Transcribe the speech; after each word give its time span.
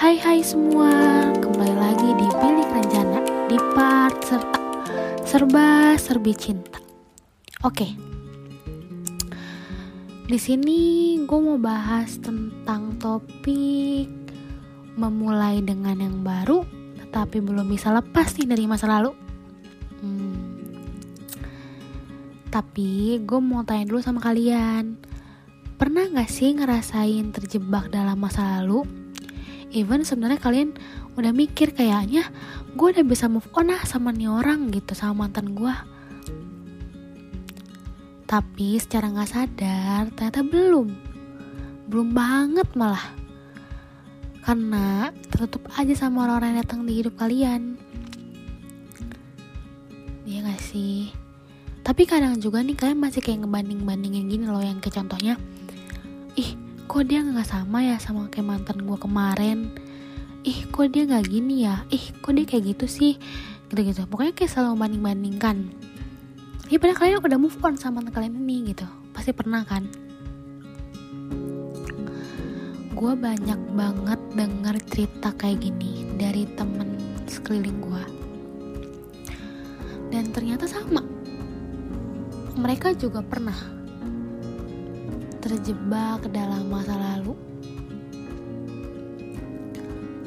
Hai 0.00 0.16
hai 0.16 0.40
semua, 0.40 0.88
kembali 1.44 1.76
lagi 1.76 2.08
di 2.16 2.24
Bilik 2.24 2.72
Renjana 2.72 3.20
di 3.52 3.60
part 3.76 4.16
serta 4.24 4.60
serba 5.28 5.92
serbi 6.00 6.32
cinta. 6.32 6.80
Oke, 7.68 7.84
di 10.24 10.38
sini 10.40 10.80
gue 11.20 11.40
mau 11.44 11.60
bahas 11.60 12.16
tentang 12.16 12.96
topik 12.96 14.08
memulai 14.96 15.60
dengan 15.60 16.00
yang 16.00 16.24
baru, 16.24 16.64
tetapi 17.04 17.44
belum 17.44 17.68
bisa 17.68 17.92
lepas 17.92 18.40
nih 18.40 18.48
dari 18.56 18.64
masa 18.64 18.88
lalu. 18.88 19.12
Hmm. 20.00 20.64
Tapi 22.48 23.20
gue 23.20 23.40
mau 23.44 23.68
tanya 23.68 23.84
dulu 23.84 24.00
sama 24.00 24.24
kalian, 24.24 24.96
pernah 25.76 26.08
gak 26.08 26.32
sih 26.32 26.56
ngerasain 26.56 27.36
terjebak 27.36 27.92
dalam 27.92 28.16
masa 28.16 28.64
lalu? 28.64 28.99
Even 29.70 30.06
sebenarnya 30.06 30.42
kalian 30.42 30.76
udah 31.14 31.34
mikir 31.34 31.74
kayaknya 31.74 32.26
gue 32.74 32.86
udah 32.94 33.04
bisa 33.06 33.26
move 33.26 33.46
on 33.56 33.70
lah 33.70 33.82
sama 33.86 34.14
nih 34.14 34.30
orang 34.30 34.70
gitu 34.70 34.94
sama 34.94 35.26
mantan 35.26 35.54
gue 35.54 35.74
tapi 38.30 38.78
secara 38.78 39.10
nggak 39.10 39.26
sadar 39.26 40.06
ternyata 40.14 40.46
belum. 40.46 40.86
Belum 41.90 42.14
banget 42.14 42.70
malah. 42.78 43.10
Karena 44.46 45.10
tertutup 45.26 45.66
aja 45.74 45.90
sama 45.98 46.30
orang-orang 46.30 46.54
yang 46.54 46.60
datang 46.62 46.86
di 46.86 47.02
hidup 47.02 47.18
kalian. 47.18 47.74
Iya 50.22 50.46
gak 50.46 50.62
sih? 50.62 51.10
Tapi 51.82 52.06
kadang 52.06 52.38
juga 52.38 52.62
nih 52.62 52.78
kalian 52.78 53.02
masih 53.02 53.18
kayak 53.18 53.42
ngebanding-bandingin 53.42 54.30
gini 54.30 54.46
loh 54.46 54.62
yang 54.62 54.78
kayak 54.78 55.02
contohnya 55.02 55.34
kok 56.90 57.06
dia 57.06 57.22
nggak 57.22 57.46
sama 57.46 57.86
ya 57.86 58.02
sama 58.02 58.26
kayak 58.26 58.50
mantan 58.50 58.82
gue 58.82 58.98
kemarin? 58.98 59.70
Ih 60.42 60.66
kok 60.74 60.90
dia 60.90 61.06
nggak 61.06 61.30
gini 61.30 61.62
ya? 61.62 61.86
Ih 61.86 62.02
kok 62.18 62.34
dia 62.34 62.42
kayak 62.42 62.74
gitu 62.74 62.90
sih? 62.90 63.14
Gitu 63.70 63.80
gitu 63.86 64.10
pokoknya 64.10 64.34
kayak 64.34 64.50
selalu 64.50 64.74
banding 64.74 64.98
bandingkan 65.06 65.70
ya 66.66 66.82
padahal 66.82 66.98
kalian 66.98 67.22
udah 67.22 67.38
move 67.38 67.54
on 67.62 67.78
sama 67.78 68.02
mantan 68.02 68.10
kalian 68.10 68.34
ini 68.42 68.74
gitu. 68.74 68.90
Pasti 69.14 69.30
pernah 69.30 69.62
kan? 69.62 69.86
Gue 72.90 73.14
banyak 73.14 73.60
banget 73.78 74.20
denger 74.34 74.74
cerita 74.90 75.30
kayak 75.38 75.62
gini 75.62 76.10
dari 76.18 76.42
temen 76.58 76.98
sekeliling 77.30 77.78
gue 77.78 78.04
dan 80.10 80.26
ternyata 80.34 80.66
sama. 80.66 81.06
Mereka 82.58 82.98
juga 82.98 83.22
pernah 83.22 83.79
terjebak 85.40 86.28
dalam 86.30 86.68
masa 86.68 86.94
lalu. 86.94 87.32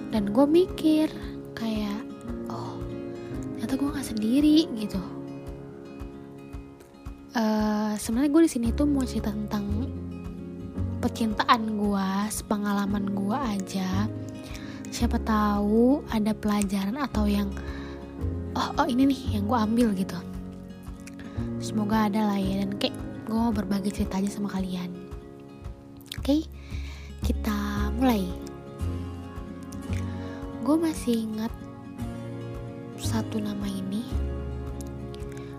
Dan 0.09 0.29
gue 0.29 0.45
mikir 0.45 1.09
kayak 1.57 2.05
oh 2.49 2.77
ternyata 3.57 3.73
gue 3.77 3.89
nggak 3.93 4.09
sendiri 4.13 4.57
gitu. 4.77 5.01
Uh, 7.33 7.97
sebenarnya 7.97 8.29
gue 8.29 8.41
di 8.45 8.51
sini 8.51 8.67
tuh 8.69 8.85
mau 8.85 9.01
cerita 9.01 9.33
tentang 9.33 9.89
percintaan 11.01 11.77
gue 11.77 12.09
pengalaman 12.45 13.09
gue 13.13 13.37
aja. 13.37 14.05
Siapa 14.93 15.17
tahu 15.25 16.05
ada 16.13 16.37
pelajaran 16.37 17.01
atau 17.01 17.25
yang 17.25 17.49
oh 18.53 18.69
oh 18.77 18.85
ini 18.85 19.09
nih 19.09 19.41
yang 19.41 19.49
gue 19.49 19.57
ambil 19.57 19.87
gitu. 19.97 20.17
Semoga 21.57 22.05
ada 22.05 22.29
lah 22.29 22.37
ya 22.37 22.61
dan 22.61 22.77
kayak 22.77 22.93
gue 23.25 23.33
mau 23.33 23.49
berbagi 23.49 23.89
cerita 23.89 24.21
aja 24.21 24.29
sama 24.29 24.53
kalian 24.53 25.02
okay, 26.23 26.47
kita 27.27 27.51
mulai. 27.99 28.23
Gue 30.63 30.79
masih 30.79 31.27
ingat 31.27 31.51
satu 32.95 33.43
nama 33.43 33.67
ini. 33.67 34.07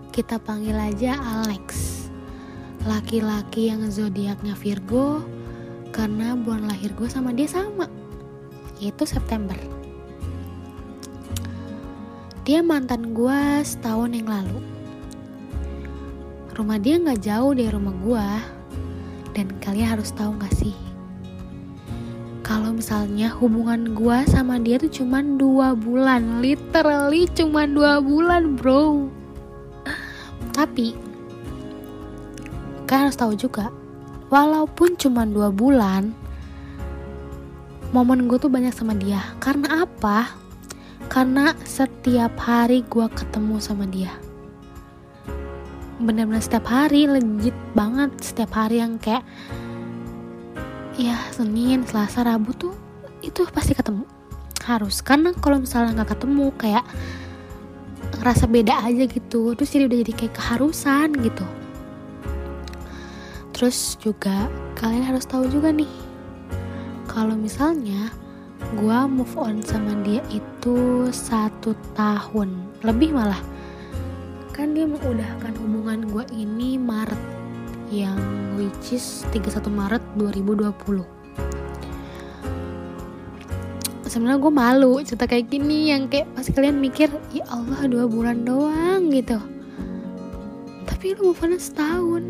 Kita 0.09 0.41
panggil 0.41 0.73
aja 0.73 1.21
Alex. 1.21 1.93
Laki-laki 2.81 3.69
yang 3.69 3.85
zodiaknya 3.93 4.57
Virgo 4.57 5.21
karena 5.93 6.33
bulan 6.33 6.65
lahir 6.65 6.97
gue 6.97 7.13
sama 7.13 7.29
dia 7.29 7.45
sama, 7.45 7.85
yaitu 8.81 9.05
September. 9.05 9.57
Dia 12.41 12.65
mantan 12.65 13.13
gue 13.13 13.61
setahun 13.61 14.09
yang 14.17 14.25
lalu. 14.25 14.65
Rumah 16.57 16.77
dia 16.81 16.97
nggak 16.97 17.21
jauh 17.21 17.53
dari 17.53 17.69
rumah 17.69 17.93
gue, 18.01 18.29
dan 19.35 19.51
kalian 19.59 19.99
harus 19.99 20.15
tahu 20.15 20.31
gak 20.39 20.55
sih? 20.55 20.73
Kalau 22.41 22.71
misalnya 22.71 23.27
hubungan 23.35 23.91
gue 23.91 24.17
sama 24.31 24.55
dia 24.63 24.79
tuh 24.79 24.89
cuma 24.89 25.19
dua 25.19 25.75
bulan, 25.75 26.39
literally 26.39 27.27
cuma 27.35 27.67
dua 27.67 27.99
bulan, 27.99 28.55
bro. 28.55 29.11
Tapi 30.55 30.95
kalian 32.87 33.11
harus 33.11 33.19
tahu 33.19 33.35
juga, 33.35 33.67
walaupun 34.31 34.95
cuma 34.95 35.27
dua 35.27 35.51
bulan, 35.51 36.15
momen 37.91 38.31
gue 38.31 38.39
tuh 38.39 38.49
banyak 38.49 38.71
sama 38.71 38.95
dia. 38.95 39.19
Karena 39.43 39.83
apa? 39.83 40.31
Karena 41.11 41.53
setiap 41.65 42.39
hari 42.39 42.87
gue 42.87 43.05
ketemu 43.11 43.57
sama 43.59 43.89
dia 43.89 44.24
bener-bener 46.01 46.43
setiap 46.43 46.67
hari 46.67 47.07
legit 47.07 47.55
banget. 47.77 48.11
Setiap 48.19 48.51
hari 48.55 48.83
yang 48.83 48.99
kayak 48.99 49.23
ya 50.95 51.19
Senin 51.35 51.83
Selasa 51.83 52.23
Rabu 52.23 52.51
tuh 52.55 52.75
itu 53.23 53.43
pasti 53.51 53.75
ketemu. 53.75 54.03
Harus 54.65 55.05
karena 55.05 55.31
kalau 55.37 55.61
misalnya 55.61 56.01
nggak 56.01 56.17
ketemu 56.17 56.49
kayak 56.57 56.85
ngerasa 58.19 58.45
beda 58.49 58.81
aja 58.83 59.03
gitu. 59.07 59.53
Terus 59.55 59.69
jadi 59.71 59.83
udah 59.87 59.99
jadi 60.03 60.13
kayak 60.13 60.33
keharusan 60.35 61.09
gitu. 61.21 61.45
Terus 63.55 63.95
juga 64.03 64.51
kalian 64.75 65.15
harus 65.15 65.23
tahu 65.23 65.47
juga 65.47 65.71
nih 65.71 65.87
kalau 67.07 67.39
misalnya 67.39 68.11
gue 68.75 68.99
move 69.07 69.39
on 69.39 69.63
sama 69.63 69.95
dia 70.03 70.19
itu 70.27 71.07
satu 71.15 71.71
tahun. 71.95 72.51
Lebih 72.83 73.15
malah 73.15 73.39
kan 74.55 74.71
dia 74.71 74.87
mengudahkan 74.87 75.51
hubungan 75.59 76.07
gue 76.07 76.23
ini 76.31 76.79
Maret 76.79 77.19
yang 77.91 78.15
which 78.55 78.95
is 78.95 79.27
31 79.35 79.67
Maret 79.67 79.99
2020 80.15 81.03
sebenarnya 84.07 84.39
gue 84.39 84.53
malu 84.55 85.03
cerita 85.03 85.27
kayak 85.27 85.51
gini 85.51 85.91
yang 85.91 86.07
kayak 86.07 86.31
pasti 86.39 86.55
kalian 86.55 86.79
mikir 86.79 87.11
ya 87.35 87.43
Allah 87.51 87.83
dua 87.83 88.07
bulan 88.07 88.47
doang 88.47 89.11
gitu. 89.11 89.35
Tapi 90.87 91.19
lu 91.19 91.35
move 91.35 91.59
setahun 91.59 92.23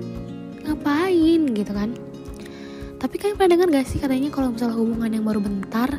ngapain 0.65 1.45
gitu 1.53 1.71
kan? 1.77 1.93
Tapi 2.97 3.15
kalian 3.21 3.37
pernah 3.37 3.51
dengar 3.53 3.67
gak 3.69 3.85
sih 3.85 4.01
katanya 4.01 4.33
kalau 4.33 4.49
misalnya 4.49 4.73
hubungan 4.81 5.13
yang 5.13 5.29
baru 5.29 5.37
bentar 5.45 5.93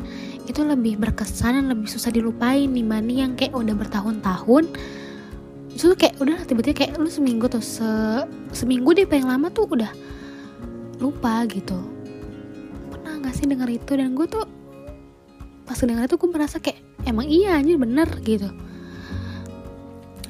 itu 0.51 0.59
lebih 0.67 0.99
berkesan 0.99 1.55
dan 1.55 1.67
lebih 1.71 1.87
susah 1.87 2.11
dilupain 2.11 2.67
dibanding 2.67 3.23
yang 3.23 3.33
kayak 3.39 3.55
udah 3.55 3.79
bertahun-tahun 3.79 4.75
itu 5.77 5.93
kayak 5.93 6.17
udah 6.25 6.41
tiba-tiba 6.49 6.73
kayak 6.73 6.97
lu 6.97 7.13
seminggu 7.13 7.53
tuh 7.53 7.61
se 7.61 7.85
seminggu 8.57 8.97
deh 8.97 9.05
paling 9.05 9.29
lama 9.29 9.53
tuh 9.53 9.69
udah 9.69 9.93
lupa 10.97 11.45
gitu. 11.53 11.77
Pernah 12.89 13.21
gak 13.21 13.37
sih 13.37 13.45
denger 13.45 13.69
itu? 13.69 13.93
Dan 13.93 14.17
gue 14.17 14.25
tuh 14.25 14.49
pas 15.69 15.77
denger 15.77 16.09
itu 16.09 16.17
gue 16.17 16.31
merasa 16.33 16.57
kayak 16.57 16.81
emang 17.05 17.29
iya 17.29 17.61
aja 17.61 17.77
bener 17.77 18.09
gitu. 18.25 18.49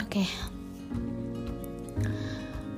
Oke. 0.02 0.26
Okay. 0.26 0.28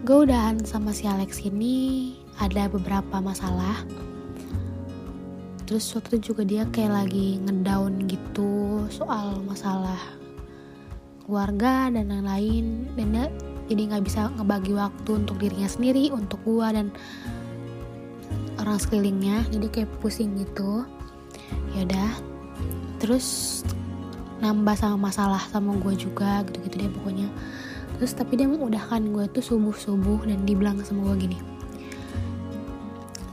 gue 0.05 0.25
udahan 0.25 0.61
sama 0.65 0.93
si 0.93 1.05
Alex 1.05 1.41
ini 1.45 2.17
ada 2.37 2.69
beberapa 2.69 3.21
masalah. 3.21 3.81
Terus 5.65 5.89
waktu 5.97 6.21
itu 6.21 6.33
juga 6.33 6.45
dia 6.45 6.65
kayak 6.69 6.93
lagi 6.93 7.41
ngedown 7.45 8.09
gitu 8.09 8.85
soal 8.89 9.41
masalah 9.45 10.18
keluarga 11.29 11.93
dan 11.93 12.09
lain-lain. 12.09 12.89
Dan 12.97 13.07
dia 13.13 13.27
jadi 13.69 13.93
nggak 13.93 14.05
bisa 14.09 14.33
ngebagi 14.41 14.73
waktu 14.73 15.11
untuk 15.13 15.37
dirinya 15.37 15.69
sendiri 15.69 16.09
untuk 16.09 16.41
gua 16.49 16.73
dan 16.73 16.89
orang 18.57 18.81
sekelilingnya. 18.81 19.45
Jadi 19.53 19.69
kayak 19.69 19.93
pusing 20.01 20.41
gitu. 20.41 20.89
Ya 21.77 21.85
udah. 21.85 22.11
Terus 22.97 23.61
nambah 24.41 24.75
sama 24.75 25.13
masalah 25.13 25.43
sama 25.53 25.77
gue 25.79 25.95
juga 25.99 26.41
gitu-gitu 26.49 26.81
deh 26.81 26.91
pokoknya. 26.91 27.29
Terus 27.99 28.15
tapi 28.15 28.39
dia 28.39 28.47
mengudahkan 28.47 29.11
gue 29.11 29.27
tuh 29.35 29.43
subuh-subuh 29.43 30.25
dan 30.25 30.47
dibilang 30.47 30.79
sama 30.87 31.11
gue 31.11 31.27
gini 31.27 31.39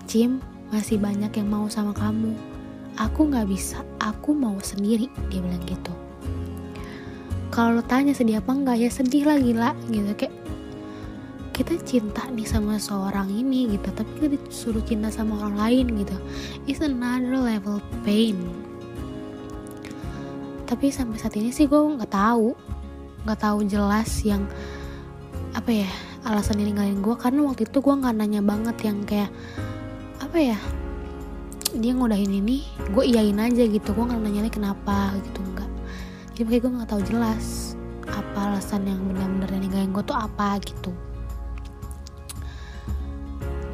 Cim 0.09 0.41
masih 0.73 0.97
banyak 0.97 1.29
yang 1.37 1.49
mau 1.53 1.69
sama 1.69 1.93
kamu. 1.93 2.33
Aku 2.97 3.29
nggak 3.29 3.45
bisa 3.45 3.85
aku 4.01 4.33
mau 4.33 4.57
sendiri 4.63 5.05
dia 5.29 5.39
bilang 5.43 5.61
gitu 5.69 6.04
kalau 7.55 7.79
lo 7.79 7.83
tanya 7.87 8.11
sedih 8.11 8.43
apa 8.43 8.51
enggak 8.51 8.83
ya 8.83 8.89
sedih 8.91 9.23
lah 9.23 9.39
gila 9.39 9.71
gitu. 9.87 10.11
Kayak 10.19 10.35
kita 11.55 11.79
cinta 11.87 12.27
nih 12.27 12.43
sama 12.43 12.75
seorang 12.75 13.31
ini 13.31 13.71
gitu. 13.71 13.87
Tapi 13.95 14.11
kita 14.19 14.27
disuruh 14.35 14.83
cinta 14.83 15.07
sama 15.07 15.39
orang 15.39 15.55
lain 15.55 16.03
gitu. 16.03 16.19
It's 16.67 16.83
another 16.83 17.39
level 17.39 17.79
pain. 18.03 18.35
Tapi 20.67 20.91
sampai 20.91 21.15
saat 21.15 21.39
ini 21.39 21.55
sih 21.55 21.71
gue 21.71 21.79
nggak 21.79 22.11
tahu. 22.11 22.51
Nggak 23.23 23.39
tahu 23.39 23.63
jelas 23.71 24.11
yang 24.27 24.43
apa 25.55 25.71
ya 25.71 25.89
alasan 26.27 26.59
dia 26.59 26.67
ninggalin 26.67 26.99
gue 26.99 27.15
karena 27.15 27.47
waktu 27.47 27.63
itu 27.63 27.79
gue 27.79 27.95
nggak 27.95 28.15
nanya 28.19 28.43
banget 28.43 28.75
yang 28.83 28.99
kayak 29.07 29.31
apa 30.19 30.35
ya 30.35 30.59
dia 31.71 31.95
ngudahin 31.95 32.35
ini 32.35 32.67
gue 32.91 33.03
iyain 33.07 33.39
aja 33.39 33.63
gitu. 33.63 33.95
Gue 33.95 34.03
nggak 34.03 34.19
nanya 34.19 34.51
kenapa 34.51 35.15
gitu 35.23 35.54
jadi 36.35 36.51
makanya 36.51 36.63
gue 36.67 36.71
nggak 36.75 36.89
tahu 36.91 37.01
jelas 37.07 37.45
apa 38.11 38.39
alasan 38.51 38.83
yang 38.83 38.99
benar-benar 39.07 39.47
dia 39.55 39.59
ninggalin 39.63 39.95
gue 39.95 40.03
tuh 40.03 40.19
apa 40.19 40.59
gitu. 40.67 40.91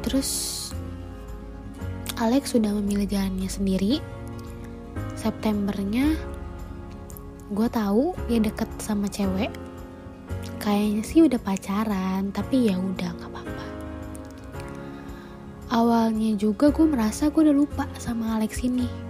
Terus 0.06 0.30
Alex 2.22 2.54
sudah 2.54 2.70
memilih 2.78 3.10
jalannya 3.10 3.50
sendiri. 3.50 3.98
Septembernya 5.18 6.14
gue 7.50 7.66
tahu 7.66 8.14
dia 8.30 8.38
deket 8.38 8.70
sama 8.78 9.10
cewek. 9.10 9.50
Kayaknya 10.62 11.02
sih 11.02 11.26
udah 11.26 11.42
pacaran 11.42 12.30
tapi 12.30 12.70
ya 12.70 12.78
udah 12.78 13.10
nggak 13.10 13.26
apa-apa. 13.26 13.66
Awalnya 15.74 16.38
juga 16.38 16.70
gue 16.70 16.86
merasa 16.86 17.26
gue 17.26 17.42
udah 17.42 17.56
lupa 17.58 17.90
sama 17.98 18.38
Alex 18.38 18.62
ini 18.62 19.01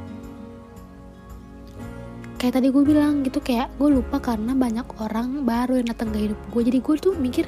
kayak 2.42 2.58
tadi 2.58 2.74
gue 2.74 2.82
bilang 2.82 3.22
gitu 3.22 3.38
kayak 3.38 3.70
gue 3.78 3.86
lupa 3.86 4.18
karena 4.18 4.50
banyak 4.58 4.82
orang 4.98 5.46
baru 5.46 5.78
yang 5.78 5.94
datang 5.94 6.10
ke 6.10 6.26
hidup 6.26 6.40
gue 6.50 6.62
jadi 6.66 6.78
gue 6.82 6.94
tuh 6.98 7.14
mikir 7.14 7.46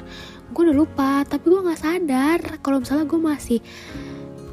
gue 0.55 0.61
udah 0.71 0.77
lupa 0.77 1.27
tapi 1.27 1.51
gue 1.51 1.59
nggak 1.59 1.81
sadar 1.83 2.39
kalau 2.63 2.79
misalnya 2.79 3.03
gue 3.03 3.19
masih 3.19 3.59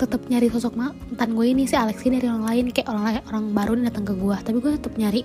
tetap 0.02 0.26
nyari 0.26 0.50
sosok 0.50 0.74
mantan 0.74 1.30
gue 1.38 1.46
ini 1.46 1.70
si 1.70 1.78
Alex 1.78 2.02
ini 2.02 2.18
dari 2.18 2.34
orang 2.34 2.42
lain 2.50 2.64
kayak 2.74 2.90
orang 2.90 3.04
lain 3.06 3.20
orang 3.30 3.44
baru 3.54 3.70
yang 3.78 3.86
datang 3.86 4.04
ke 4.10 4.14
gue 4.18 4.36
tapi 4.42 4.56
gue 4.58 4.72
tetap 4.74 4.94
nyari 4.98 5.22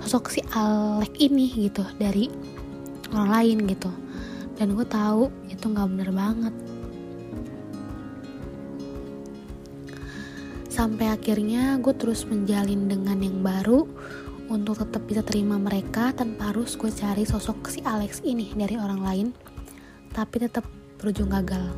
sosok 0.00 0.24
si 0.32 0.40
Alex 0.56 1.12
ini 1.20 1.52
gitu 1.68 1.84
dari 2.00 2.32
orang 3.12 3.30
lain 3.30 3.58
gitu. 3.70 3.90
Dan 4.56 4.72
gue 4.72 4.86
tahu 4.88 5.28
itu 5.52 5.64
nggak 5.68 5.88
bener 5.92 6.10
banget. 6.12 6.54
Sampai 10.72 11.08
akhirnya 11.08 11.80
gue 11.80 11.94
terus 11.96 12.28
menjalin 12.28 12.88
dengan 12.88 13.16
yang 13.20 13.40
baru 13.40 13.88
untuk 14.46 14.78
tetap 14.78 15.02
bisa 15.06 15.22
terima 15.26 15.58
mereka 15.58 16.14
tanpa 16.14 16.54
harus 16.54 16.78
gue 16.78 16.90
cari 16.90 17.26
sosok 17.26 17.66
si 17.66 17.82
Alex 17.82 18.22
ini 18.22 18.54
dari 18.54 18.78
orang 18.78 19.00
lain. 19.02 19.28
Tapi 20.14 20.36
tetap 20.38 20.64
berujung 21.02 21.30
gagal. 21.30 21.74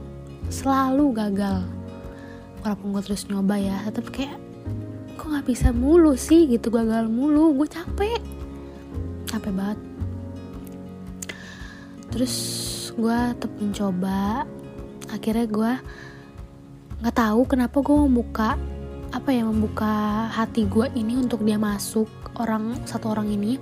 Selalu 0.52 1.16
gagal. 1.16 1.64
Walaupun 2.60 2.92
gue 2.92 3.02
terus 3.04 3.24
nyoba 3.28 3.56
ya 3.56 3.76
tetap 3.88 4.12
kayak 4.12 4.36
kok 5.16 5.28
nggak 5.32 5.46
bisa 5.48 5.72
mulu 5.72 6.12
sih? 6.14 6.44
Gitu 6.44 6.68
gagal 6.68 7.08
mulu. 7.08 7.56
Gue 7.56 7.68
capek. 7.68 8.20
Capek 9.24 9.52
banget. 9.56 9.78
Terus 12.12 12.34
gue 12.92 13.18
tetap 13.32 13.52
mencoba. 13.56 14.44
Akhirnya 15.08 15.46
gue 15.48 15.72
nggak 17.00 17.16
tahu 17.16 17.40
kenapa 17.48 17.80
gue 17.80 17.96
membuka 17.96 18.60
apa 19.08 19.32
ya 19.32 19.40
membuka 19.46 20.28
hati 20.28 20.68
gue 20.68 20.92
ini 20.92 21.16
untuk 21.16 21.40
dia 21.40 21.56
masuk 21.56 22.27
orang 22.38 22.78
satu 22.86 23.10
orang 23.12 23.28
ini 23.34 23.58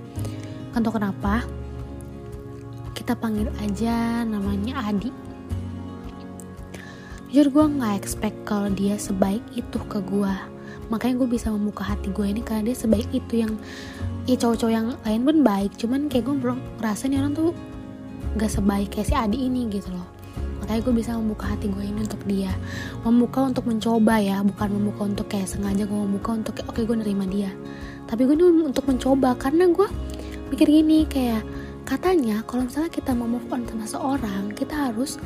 kan 0.71 0.85
kenapa 0.85 1.41
kita 2.93 3.17
panggil 3.17 3.49
aja 3.61 4.21
namanya 4.25 4.81
Adi. 4.85 5.09
Jujur 7.33 7.53
gue 7.53 7.65
nggak 7.77 7.97
expect 7.99 8.37
kalau 8.47 8.71
dia 8.71 8.95
sebaik 8.97 9.43
itu 9.53 9.77
ke 9.85 9.99
gue 10.01 10.33
makanya 10.87 11.19
gue 11.19 11.29
bisa 11.35 11.51
membuka 11.51 11.83
hati 11.83 12.07
gue 12.15 12.23
ini 12.23 12.39
karena 12.39 12.71
dia 12.71 12.77
sebaik 12.79 13.11
itu 13.11 13.43
yang 13.43 13.59
ya 14.23 14.39
cowok-cowok 14.39 14.71
yang 14.71 14.87
lain 15.03 15.21
pun 15.27 15.37
baik. 15.43 15.71
Cuman 15.75 16.07
kayak 16.07 16.31
gue 16.31 16.35
belum 16.39 16.59
ngerasa 16.79 17.11
nih 17.11 17.19
orang 17.19 17.33
tuh 17.35 17.51
gak 18.39 18.51
sebaik 18.51 18.95
kayak 18.95 19.07
si 19.11 19.15
Adi 19.15 19.37
ini 19.51 19.67
gitu 19.67 19.91
loh. 19.91 20.07
Makanya 20.63 20.81
gue 20.87 20.93
bisa 20.95 21.11
membuka 21.15 21.51
hati 21.51 21.67
gue 21.67 21.83
ini 21.83 21.99
untuk 22.03 22.23
dia. 22.23 22.51
Membuka 23.03 23.43
untuk 23.43 23.67
mencoba 23.67 24.15
ya 24.23 24.39
bukan 24.43 24.67
membuka 24.71 25.01
untuk 25.07 25.27
kayak 25.27 25.47
sengaja 25.51 25.83
gue 25.83 25.99
membuka 25.99 26.39
untuk 26.39 26.55
oke 26.63 26.71
okay, 26.71 26.83
gue 26.87 26.95
nerima 26.95 27.27
dia 27.27 27.51
tapi 28.07 28.23
gue 28.23 28.35
ini 28.39 28.63
untuk 28.63 28.87
mencoba 28.87 29.35
karena 29.35 29.67
gue 29.67 29.87
mikir 30.49 30.67
gini 30.67 31.03
kayak 31.05 31.43
katanya 31.83 32.43
kalau 32.47 32.67
misalnya 32.67 32.91
kita 32.91 33.11
mau 33.11 33.27
move 33.27 33.47
on 33.51 33.63
sama 33.67 33.85
seorang 33.87 34.51
kita 34.55 34.91
harus 34.91 35.19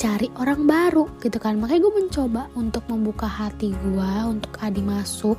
cari 0.00 0.32
orang 0.40 0.64
baru 0.64 1.04
gitu 1.20 1.36
kan. 1.36 1.60
Makanya 1.60 1.84
gue 1.84 1.94
mencoba 2.00 2.42
untuk 2.56 2.88
membuka 2.88 3.28
hati 3.28 3.76
gue 3.76 4.12
untuk 4.24 4.56
Adi 4.64 4.80
masuk. 4.80 5.36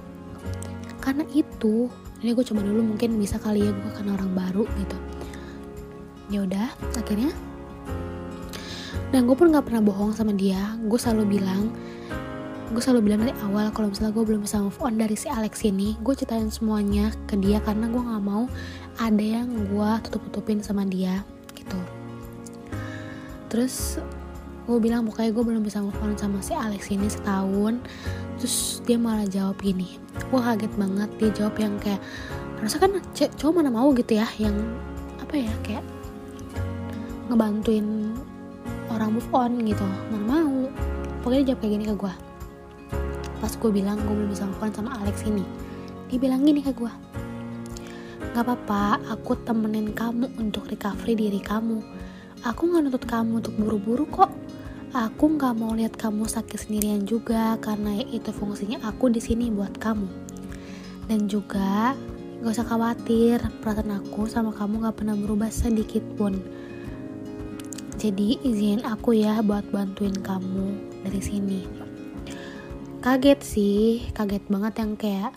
Karena 1.01 1.25
itu 1.33 1.89
ini 2.21 2.37
gue 2.37 2.45
coba 2.45 2.61
dulu 2.61 2.93
mungkin 2.93 3.17
bisa 3.17 3.41
kali 3.41 3.65
ya 3.65 3.73
gue 3.73 3.89
akan 3.97 4.13
orang 4.13 4.31
baru 4.37 4.63
gitu. 4.77 4.97
Ya 6.29 6.45
udah 6.45 6.69
akhirnya. 6.93 7.33
Dan 9.09 9.25
gue 9.25 9.35
pun 9.35 9.49
nggak 9.49 9.65
pernah 9.65 9.81
bohong 9.81 10.13
sama 10.13 10.31
dia. 10.37 10.77
Gue 10.85 11.01
selalu 11.01 11.41
bilang 11.41 11.73
gue 12.71 12.79
selalu 12.79 13.11
bilang 13.11 13.27
dari 13.27 13.35
awal 13.43 13.67
kalau 13.75 13.91
misalnya 13.91 14.15
gue 14.15 14.23
belum 14.23 14.47
bisa 14.47 14.63
move 14.63 14.79
on 14.79 14.95
dari 14.95 15.19
si 15.19 15.27
Alex 15.27 15.67
ini 15.67 15.99
gue 15.99 16.15
ceritain 16.15 16.47
semuanya 16.47 17.11
ke 17.27 17.35
dia 17.35 17.59
karena 17.59 17.91
gue 17.91 17.99
nggak 17.99 18.23
mau 18.23 18.47
ada 18.95 19.19
yang 19.19 19.51
gue 19.67 19.91
tutup 20.07 20.23
tutupin 20.31 20.63
sama 20.63 20.87
dia 20.87 21.19
gitu. 21.51 21.75
Terus 23.51 23.99
gue 24.71 24.77
bilang 24.79 25.03
pokoknya 25.03 25.35
gue 25.35 25.43
belum 25.43 25.63
bisa 25.67 25.83
move 25.83 25.99
on 25.99 26.15
sama 26.15 26.39
si 26.39 26.55
Alex 26.55 26.87
ini 26.95 27.11
setahun. 27.11 27.83
Terus 28.39 28.79
dia 28.87 28.95
malah 28.95 29.27
jawab 29.27 29.59
gini 29.59 29.99
gue 30.31 30.39
kaget 30.39 30.71
banget 30.79 31.09
dia 31.19 31.29
jawab 31.43 31.55
yang 31.59 31.75
kayak 31.83 31.99
rasa 32.63 32.79
kan 32.79 32.91
cowok 33.35 33.51
mana 33.51 33.67
mau 33.67 33.91
gitu 33.91 34.15
ya 34.15 34.27
yang 34.39 34.55
apa 35.19 35.33
ya 35.43 35.51
kayak 35.67 35.83
ngebantuin 37.27 38.15
orang 38.87 39.11
move 39.11 39.31
on 39.35 39.59
gitu 39.59 39.83
mana 40.07 40.23
mau. 40.23 40.55
Pokoknya 41.19 41.43
dia 41.43 41.47
jawab 41.51 41.59
kayak 41.67 41.73
gini 41.75 41.85
ke 41.91 41.95
gue 41.99 42.30
pas 43.41 43.49
gue 43.49 43.71
bilang 43.73 43.97
gue 44.05 44.13
belum 44.13 44.29
bisa 44.29 44.45
move 44.45 44.61
sama 44.69 44.93
Alex 45.01 45.25
ini. 45.25 45.41
Dia 46.13 46.21
bilang 46.21 46.45
gini 46.45 46.61
ke 46.61 46.69
gue 46.77 46.93
Gak 48.31 48.47
apa-apa, 48.47 49.01
aku 49.11 49.35
temenin 49.43 49.91
kamu 49.91 50.39
untuk 50.39 50.69
recovery 50.71 51.19
diri 51.19 51.41
kamu. 51.43 51.83
Aku 52.47 52.69
gak 52.71 52.87
nuntut 52.87 53.03
kamu 53.03 53.43
untuk 53.43 53.51
buru-buru 53.59 54.07
kok. 54.07 54.31
Aku 54.91 55.35
nggak 55.35 55.55
mau 55.55 55.75
lihat 55.75 55.95
kamu 55.95 56.27
sakit 56.27 56.67
sendirian 56.67 57.03
juga 57.03 57.55
karena 57.59 57.99
itu 58.07 58.31
fungsinya 58.31 58.83
aku 58.87 59.11
di 59.11 59.19
sini 59.19 59.51
buat 59.51 59.75
kamu. 59.75 60.07
Dan 61.11 61.27
juga 61.27 61.91
gak 62.39 62.53
usah 62.55 62.67
khawatir 62.67 63.43
perasaan 63.59 63.99
aku 63.99 64.31
sama 64.31 64.55
kamu 64.55 64.87
gak 64.87 65.03
pernah 65.03 65.15
berubah 65.19 65.51
sedikit 65.51 66.03
pun. 66.15 66.39
Jadi 67.99 68.39
izin 68.47 68.87
aku 68.87 69.11
ya 69.11 69.43
buat 69.43 69.67
bantuin 69.75 70.15
kamu 70.15 70.71
dari 71.03 71.19
sini 71.19 71.90
kaget 73.01 73.39
sih 73.41 74.05
kaget 74.13 74.45
banget 74.47 74.73
yang 74.77 74.93
kayak 74.93 75.31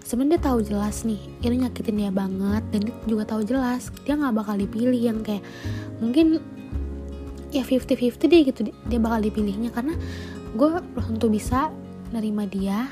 sebenarnya 0.00 0.40
tahu 0.40 0.64
jelas 0.64 1.04
nih 1.04 1.20
ini 1.44 1.66
nyakitin 1.66 2.00
dia 2.00 2.12
banget 2.14 2.64
dan 2.72 2.80
dia 2.88 2.94
juga 3.04 3.24
tahu 3.28 3.44
jelas 3.44 3.92
dia 4.08 4.16
nggak 4.16 4.34
bakal 4.34 4.56
dipilih 4.56 4.98
yang 4.98 5.20
kayak 5.20 5.44
mungkin 6.00 6.40
ya 7.56 7.62
50-50 7.62 8.20
deh 8.28 8.42
gitu 8.52 8.60
dia 8.68 8.98
bakal 9.00 9.20
dipilihnya. 9.22 9.70
Karena 9.70 9.94
gue 10.56 10.68
belum 10.94 11.16
tentu 11.16 11.28
bisa 11.32 11.70
nerima 12.12 12.46
dia 12.46 12.86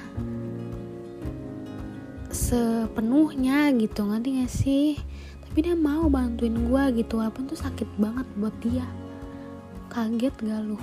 sepenuhnya 2.34 3.70
gitu 3.78 4.08
ngerti 4.08 4.28
gak 4.42 4.52
sih? 4.52 4.88
Tapi 5.46 5.70
dia 5.70 5.76
mau 5.78 6.10
bantuin 6.10 6.54
gue 6.54 6.82
gitu 6.98 7.22
walaupun 7.22 7.46
tuh 7.46 7.58
sakit 7.58 7.86
banget 8.00 8.26
buat 8.34 8.54
dia. 8.64 8.86
Kaget 9.92 10.34
gak 10.42 10.60
lu 10.66 10.78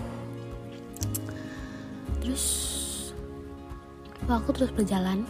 terus 2.22 2.81
waktu 4.32 4.50
terus 4.56 4.72
berjalan? 4.72 5.28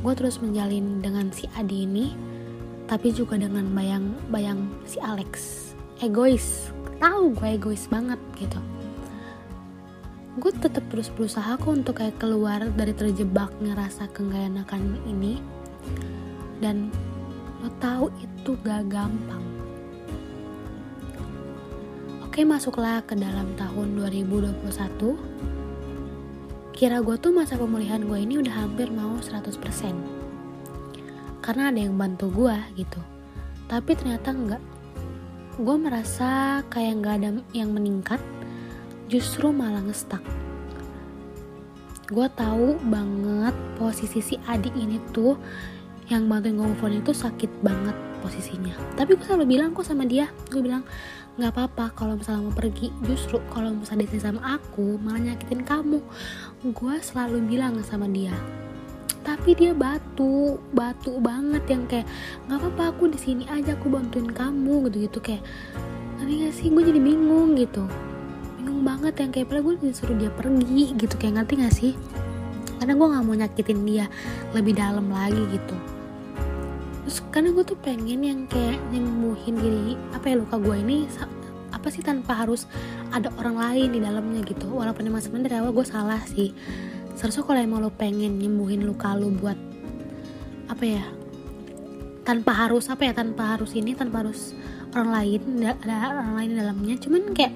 Gue 0.00 0.14
terus 0.14 0.38
menjalin 0.38 1.02
dengan 1.02 1.28
si 1.34 1.50
Adi 1.58 1.84
ini 1.84 2.06
tapi 2.90 3.14
juga 3.14 3.38
dengan 3.38 3.70
bayang 3.70 4.18
bayang 4.34 4.66
si 4.82 4.98
Alex. 4.98 5.58
Egois. 6.02 6.74
Tahu 6.98 7.38
gue 7.38 7.54
egois 7.54 7.86
banget 7.86 8.18
gitu. 8.34 8.58
Gue 10.42 10.50
tetap 10.54 10.82
terus 10.90 11.06
berusaha 11.10 11.54
kok 11.54 11.70
untuk 11.70 12.02
kayak 12.02 12.18
keluar 12.18 12.66
dari 12.74 12.90
terjebaknya 12.94 13.78
rasa 13.78 14.10
keenggak 14.10 14.66
ini. 15.06 15.38
Dan 16.58 16.90
lo 17.62 17.70
tahu 17.78 18.08
itu 18.18 18.56
gak 18.64 18.88
gampang. 18.88 19.44
Oke 22.26 22.42
masuklah 22.46 23.02
ke 23.04 23.18
dalam 23.18 23.52
tahun 23.58 24.00
2021 24.00 25.59
kira 26.80 27.04
gue 27.04 27.12
tuh 27.20 27.28
masa 27.28 27.60
pemulihan 27.60 28.00
gue 28.00 28.16
ini 28.16 28.40
udah 28.40 28.64
hampir 28.64 28.88
mau 28.88 29.20
100% 29.20 29.52
karena 31.44 31.68
ada 31.68 31.76
yang 31.76 32.00
bantu 32.00 32.32
gue 32.32 32.56
gitu. 32.80 33.00
Tapi 33.68 33.92
ternyata 33.92 34.32
enggak. 34.32 34.62
Gue 35.60 35.76
merasa 35.76 36.64
kayak 36.72 37.04
gak 37.04 37.14
ada 37.20 37.28
yang 37.52 37.76
meningkat 37.76 38.16
justru 39.12 39.52
malah 39.52 39.84
ngestak 39.84 40.24
gue 42.10 42.26
tahu 42.34 42.74
banget 42.90 43.54
posisi 43.78 44.18
si 44.18 44.34
adik 44.50 44.74
ini 44.74 44.98
tuh 45.14 45.38
yang 46.10 46.26
bantuin 46.26 46.58
gue 46.58 46.66
move 46.66 46.82
on 46.82 46.98
itu 46.98 47.14
sakit 47.14 47.62
banget 47.62 47.94
posisinya. 48.18 48.74
Tapi 48.98 49.14
gue 49.14 49.22
selalu 49.22 49.46
bilang 49.46 49.70
kok 49.70 49.86
sama 49.86 50.02
dia 50.02 50.26
gue 50.50 50.58
bilang 50.58 50.82
nggak 51.40 51.56
apa-apa 51.56 51.96
kalau 51.96 52.20
misalnya 52.20 52.46
mau 52.46 52.54
pergi 52.54 52.92
justru 53.08 53.40
kalau 53.48 53.72
misalnya 53.72 54.04
dating 54.04 54.20
sama 54.20 54.60
aku 54.60 55.00
malah 55.00 55.32
nyakitin 55.32 55.64
kamu. 55.64 56.04
Gue 56.76 56.94
selalu 57.00 57.40
bilang 57.48 57.80
sama 57.80 58.04
dia 58.04 58.36
tapi 59.20 59.52
dia 59.52 59.76
batu 59.76 60.56
batu 60.72 61.20
banget 61.20 61.60
yang 61.68 61.84
kayak 61.84 62.08
nggak 62.48 62.56
apa-apa 62.56 62.82
aku 62.96 63.12
di 63.12 63.18
sini 63.20 63.44
aja 63.52 63.76
aku 63.76 63.92
bantuin 63.92 64.32
kamu 64.32 64.88
gitu 64.88 64.96
gitu 65.06 65.18
kayak 65.20 65.44
nanti 66.20 66.44
gak 66.44 66.54
sih 66.56 66.68
gue 66.68 66.84
jadi 66.84 67.00
bingung 67.00 67.56
gitu. 67.56 67.84
Bingung 68.60 68.84
banget 68.84 69.16
yang 69.24 69.32
kayak 69.32 69.48
padahal 69.48 69.64
gue 69.72 69.88
disuruh 69.88 70.16
dia 70.20 70.28
pergi 70.28 70.92
gitu 71.00 71.14
kayak 71.16 71.40
ngerti 71.40 71.52
gak 71.64 71.74
sih? 71.74 71.92
Karena 72.76 72.92
gue 72.96 73.06
nggak 73.08 73.24
mau 73.24 73.36
nyakitin 73.36 73.80
dia 73.88 74.06
lebih 74.52 74.76
dalam 74.76 75.08
lagi 75.08 75.40
gitu. 75.52 75.76
Terus 77.08 77.18
karena 77.32 77.56
gue 77.56 77.64
tuh 77.64 77.78
pengen 77.80 78.20
yang 78.20 78.40
kayak 78.48 78.80
nyembuhin 79.40 79.56
diri 79.56 79.96
apa 80.12 80.24
ya 80.28 80.36
luka 80.36 80.56
gue 80.60 80.76
ini 80.84 81.08
apa 81.72 81.86
sih 81.88 82.04
tanpa 82.04 82.44
harus 82.44 82.68
ada 83.08 83.32
orang 83.40 83.56
lain 83.56 83.88
di 83.96 84.00
dalamnya 84.04 84.44
gitu. 84.44 84.68
Walaupun 84.68 85.08
emang 85.08 85.24
sebenarnya 85.24 85.48
dari 85.48 85.56
awal 85.64 85.72
gue 85.72 85.86
salah 85.88 86.20
sih. 86.28 86.52
Seharusnya 87.16 87.44
kalau 87.48 87.60
emang 87.60 87.80
lo 87.80 87.88
pengen 87.88 88.36
nyembuhin 88.36 88.84
luka 88.84 89.16
lo 89.16 89.32
buat 89.32 89.56
apa 90.68 90.84
ya 90.84 91.04
tanpa 92.20 92.52
harus 92.52 92.86
apa 92.92 93.08
ya 93.08 93.12
tanpa 93.16 93.56
harus 93.56 93.72
ini 93.74 93.96
tanpa 93.96 94.22
harus 94.22 94.52
orang 94.94 95.10
lain 95.10 95.40
ada 95.64 96.20
orang 96.20 96.36
lain 96.36 96.48
di 96.52 96.56
dalamnya. 96.60 96.94
Cuman 97.00 97.22
kayak 97.32 97.54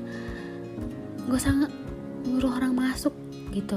gue 1.28 1.40
sangat 1.40 1.68
nyuruh 2.24 2.56
orang 2.56 2.72
masuk 2.72 3.12
gitu. 3.52 3.76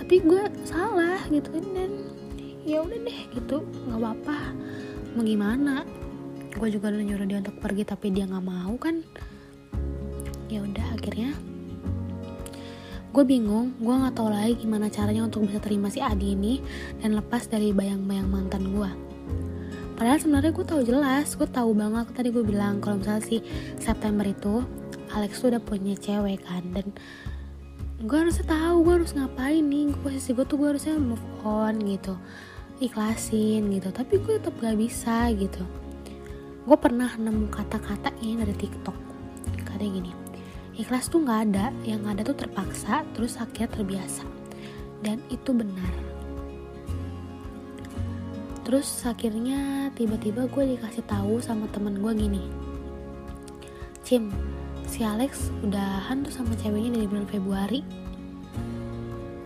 Tapi 0.00 0.24
gue 0.24 0.42
salah 0.64 1.20
gitu. 1.28 1.60
Dan 1.60 2.08
ya 2.64 2.80
udah 2.80 2.98
deh 3.04 3.20
gitu 3.36 3.60
nggak 3.84 4.00
apa-apa. 4.00 4.38
Mau 5.12 5.24
gimana 5.24 5.84
gue 6.56 6.68
juga 6.72 6.88
udah 6.88 7.04
nyuruh 7.04 7.26
dia 7.28 7.38
untuk 7.38 7.56
pergi 7.60 7.84
tapi 7.84 8.10
dia 8.10 8.24
nggak 8.24 8.44
mau 8.44 8.74
kan. 8.80 9.04
Ya 10.48 10.64
udah 10.64 10.86
akhirnya 10.96 11.36
gue 13.12 13.24
bingung. 13.24 13.76
Gue 13.76 13.94
nggak 13.94 14.16
tahu 14.16 14.28
lagi 14.32 14.56
gimana 14.56 14.88
caranya 14.88 15.24
untuk 15.24 15.44
bisa 15.44 15.60
terima 15.60 15.92
si 15.92 16.00
Adi 16.00 16.32
ini 16.32 16.64
dan 17.00 17.14
lepas 17.14 17.46
dari 17.46 17.70
bayang-bayang 17.70 18.28
mantan 18.28 18.72
gue 18.72 18.90
padahal 19.96 20.20
sebenarnya 20.20 20.52
gue 20.52 20.66
tahu 20.68 20.80
jelas 20.84 21.32
gue 21.40 21.48
tahu 21.48 21.72
banget 21.72 22.12
tadi 22.12 22.28
gue 22.28 22.44
bilang 22.44 22.84
kalau 22.84 23.00
misalnya 23.00 23.24
si 23.24 23.40
September 23.80 24.28
itu 24.28 24.60
Alex 25.16 25.40
tuh 25.40 25.48
udah 25.48 25.62
punya 25.64 25.96
cewek 25.96 26.44
kan. 26.44 26.62
Dan 26.76 26.92
gue 28.04 28.18
harusnya 28.20 28.44
tahu 28.44 28.84
gue 28.84 28.94
harus 29.00 29.16
ngapain 29.16 29.64
nih 29.64 29.96
posisi 30.04 30.36
gue 30.36 30.44
tuh 30.44 30.60
gue 30.60 30.68
harusnya 30.76 31.00
move 31.00 31.24
on 31.40 31.80
gitu 31.80 32.14
ikhlasin 32.84 33.72
gitu. 33.72 33.88
Tapi 33.88 34.20
gue 34.20 34.36
tetap 34.36 34.52
gak 34.60 34.76
bisa 34.76 35.32
gitu 35.32 35.64
gue 36.66 36.74
pernah 36.74 37.14
nemu 37.14 37.46
kata-kata 37.46 38.10
ini 38.18 38.42
dari 38.42 38.54
TikTok. 38.58 38.98
Kayak 39.62 39.92
gini 40.02 40.12
ikhlas 40.76 41.08
tuh 41.08 41.24
nggak 41.24 41.40
ada 41.48 41.72
yang 41.88 42.04
ada 42.04 42.20
tuh 42.20 42.36
terpaksa 42.36 43.06
terus 43.14 43.38
akhirnya 43.38 43.70
terbiasa. 43.70 44.26
Dan 45.00 45.22
itu 45.30 45.54
benar. 45.54 45.92
Terus 48.66 49.06
akhirnya 49.06 49.94
tiba-tiba 49.94 50.50
gue 50.50 50.74
dikasih 50.74 51.06
tahu 51.06 51.38
sama 51.38 51.70
temen 51.70 52.02
gue 52.02 52.12
gini 52.18 52.42
Cim 54.02 54.34
si 54.90 55.06
Alex 55.06 55.54
udahan 55.62 56.26
tuh 56.26 56.34
sama 56.34 56.50
ceweknya 56.58 56.98
dari 56.98 57.06
bulan 57.06 57.26
Februari. 57.30 57.80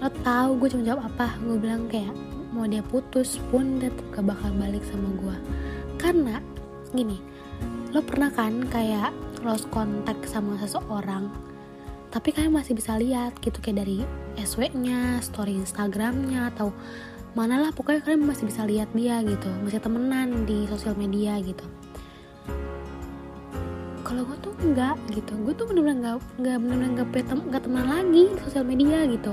Lo 0.01 0.09
tau 0.25 0.57
gue 0.57 0.69
cuma 0.73 0.89
jawab 0.89 1.05
apa? 1.13 1.37
Gue 1.45 1.61
bilang 1.61 1.85
kayak 1.93 2.17
mau 2.57 2.65
dia 2.65 2.81
putus 2.81 3.37
pun 3.53 3.77
tetap 3.77 4.05
gak 4.13 4.25
bakal 4.25 4.53
balik 4.57 4.81
sama 4.89 5.09
gue 5.21 5.37
karena 6.01 6.41
gini 6.93 7.19
lo 7.91 8.01
pernah 8.07 8.31
kan 8.31 8.67
kayak 8.71 9.11
lost 9.43 9.67
contact 9.73 10.27
sama 10.29 10.55
seseorang 10.61 11.31
tapi 12.11 12.35
kalian 12.35 12.51
masih 12.51 12.75
bisa 12.75 12.99
lihat 12.99 13.39
gitu 13.39 13.63
kayak 13.63 13.87
dari 13.87 14.03
SW-nya, 14.35 15.23
story 15.23 15.55
Instagramnya 15.63 16.51
atau 16.51 16.75
mana 17.39 17.63
lah 17.63 17.71
pokoknya 17.71 18.03
kalian 18.03 18.27
masih 18.27 18.51
bisa 18.51 18.67
lihat 18.67 18.91
dia 18.91 19.23
gitu 19.23 19.47
masih 19.63 19.79
temenan 19.79 20.43
di 20.43 20.67
sosial 20.67 20.99
media 20.99 21.39
gitu. 21.39 21.63
Kalau 24.03 24.27
gue 24.27 24.39
tuh 24.43 24.51
enggak 24.67 24.99
gitu 25.15 25.39
gue 25.39 25.55
tuh 25.55 25.71
bener-bener 25.71 26.03
enggak 26.03 26.17
enggak 26.43 26.57
bener-bener 26.59 26.89
enggak 26.99 27.09
tem 27.15 27.39
enggak 27.39 27.63
temenan 27.63 27.89
lagi 27.95 28.23
di 28.35 28.41
sosial 28.43 28.65
media 28.67 28.99
gitu. 29.07 29.33